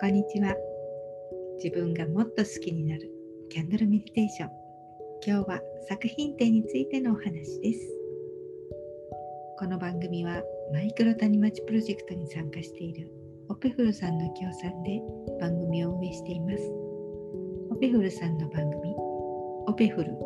[0.00, 0.56] こんにちは。
[1.62, 3.12] 自分がもっと好きになる。
[3.50, 4.50] キャンドルメディテーション
[5.26, 7.80] 今日は作品展についてのお話です。
[9.58, 10.42] この番組は
[10.72, 13.12] マイクロ谷町プロジェクトに参加している
[13.50, 15.02] オペフルさんの協賛で
[15.38, 16.64] 番組を運営しています。
[17.68, 18.94] オペフルさんの番組
[19.66, 20.16] オペフル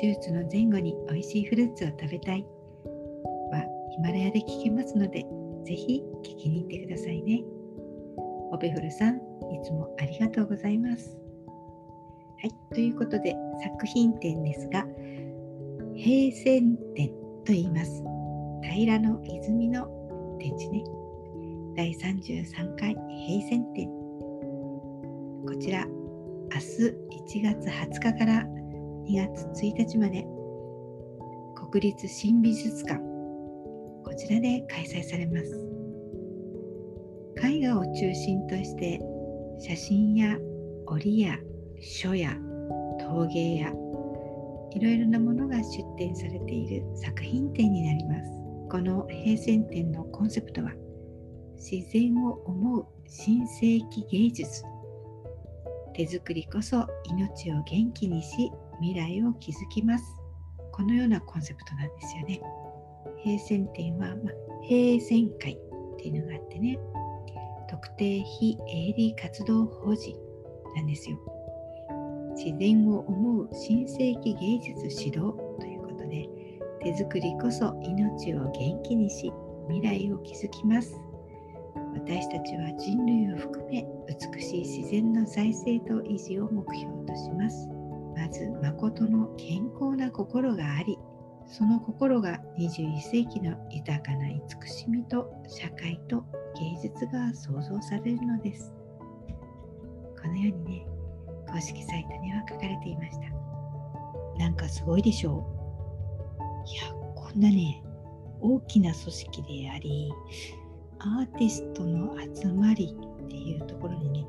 [0.00, 2.46] 手術の前後に美味しいフルーツを食べたい
[3.50, 3.66] は
[3.96, 5.24] ヒマラヤで聞けますので
[5.64, 7.42] ぜひ聞きに行ってくださいね。
[8.54, 9.20] オペフルさん、い
[9.64, 11.18] つもありがとうございます。
[12.40, 14.86] はい、ということで作品展ですが、
[15.96, 17.08] 平線展
[17.44, 18.04] と言います。
[18.62, 19.88] 平の泉の
[20.38, 20.84] 展示ね。
[21.76, 22.94] 第33回
[23.26, 23.88] 平線展。
[25.46, 28.46] こちら、明日1月20日から
[29.08, 30.24] 2月1日まで
[31.70, 33.00] 国立新美術館
[34.04, 35.73] こちらで開催されます
[37.46, 38.98] 絵画を中心として
[39.58, 40.38] 写真や
[40.86, 41.36] 織や
[41.80, 42.34] 書や
[42.98, 43.68] 陶芸や
[44.70, 48.30] いろいろなものが出展されている作品展になります。
[48.70, 50.72] この平線展のコンセプトは
[51.56, 54.64] 自然を思う新世紀芸術
[55.94, 60.04] 手作りこそ命を元気にし未来を築きます。
[60.72, 62.40] このようなコンセプトなんですよね。
[63.22, 64.30] 平線展は、ま
[64.62, 66.78] 平線会っていうのがあってね。
[67.74, 70.16] 特定非営利活動法人
[70.76, 71.18] なんですよ。
[72.36, 76.28] 自然を思う新世紀芸術指導ということで
[76.80, 79.32] 手作りこそ命を元気にし
[79.68, 80.94] 未来を築きます。
[81.94, 87.68] 私たちは人類を含め美しい自然の再生と維持を目標とします。
[88.16, 90.96] まず誠の健康な心があり
[91.46, 96.24] その心が21世紀の豊かな慈しみと社会と
[96.58, 98.72] 芸術が創造されるのです。
[100.20, 100.86] このようにね、
[101.52, 104.38] 公式サイトには書かれていました。
[104.38, 107.82] なんかすごいでしょういや、こんなね、
[108.40, 110.12] 大きな組織であり、
[110.98, 114.26] アーティストの集まりっていうところにね、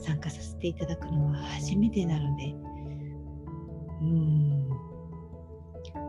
[0.00, 2.54] 参加させていただくのは初めてなので、
[4.00, 4.57] うん、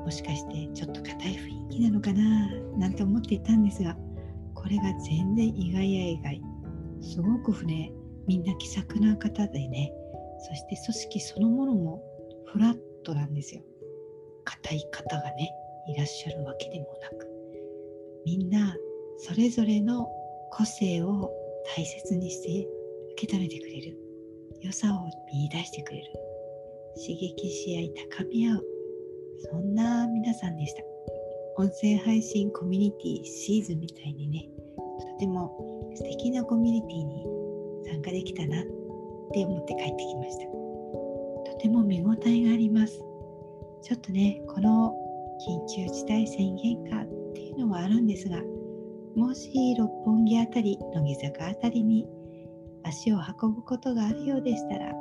[0.09, 2.50] もしかしてちょっと硬い雰囲気なのかな
[2.80, 3.96] なんて思っていたんですが
[4.56, 6.42] これが全然意外や意外。
[7.00, 7.94] すごくね
[8.25, 9.94] みんな気さくな方でね
[10.40, 12.03] そして組織そのものも
[12.47, 13.62] フラットなんですよ。
[14.46, 15.52] 硬い方がね
[15.90, 17.28] いらっしゃるわけでもなく。
[18.26, 18.76] みんな
[19.20, 20.09] それぞれの
[20.50, 21.31] 個性を
[21.78, 22.68] 大切にして
[23.12, 23.96] 受け止めてくれる。
[24.59, 26.06] 良さを見いだしてくれる。
[26.96, 28.78] 刺激し合い高め合う。
[29.41, 30.83] そんな皆さんでした。
[31.57, 37.25] 音声配信コミュニティシーズンみたいにね、とても素敵なコミュニティに
[37.89, 38.63] 参加できたなっ
[39.33, 40.45] て思って帰ってきました。
[41.51, 43.01] とても見応えがあります。
[43.81, 44.94] ちょっとね、この
[45.47, 48.41] 緊急事態宣言下っていうのはあるんですが、
[49.16, 52.05] もし六本木あたり、乃木坂あたりに
[52.83, 54.94] 足を運ぶことがあるようでしたら、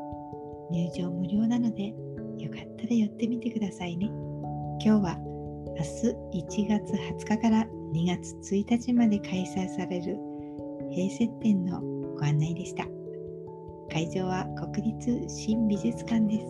[0.71, 1.88] 入場無料なので、
[2.89, 4.07] よかったら寄ってみてくださいね。
[4.83, 5.19] 今日は
[5.77, 10.17] 明日1月20日から2月1日まで開催される
[10.91, 11.81] 平成展の
[12.17, 12.85] ご案内でした。
[13.91, 16.47] 会場は国立新美術館です。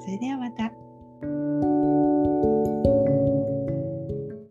[0.00, 1.87] それではまた。